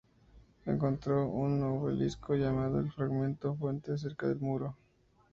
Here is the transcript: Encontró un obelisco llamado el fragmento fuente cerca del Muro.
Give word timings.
Encontró 0.65 1.29
un 1.29 1.61
obelisco 1.61 2.33
llamado 2.33 2.79
el 2.79 2.91
fragmento 2.91 3.53
fuente 3.53 3.95
cerca 3.99 4.27
del 4.27 4.39
Muro. 4.39 4.75